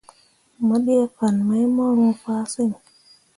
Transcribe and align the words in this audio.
Mo 0.65 0.75
ɗee 0.85 1.03
fan 1.15 1.35
mai 1.47 1.65
mu 1.75 1.83
roo 1.97 2.13
fah 2.21 2.43
siŋ. 2.53 2.71